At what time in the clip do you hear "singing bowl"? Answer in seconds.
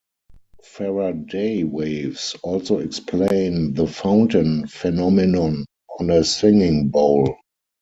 6.23-7.37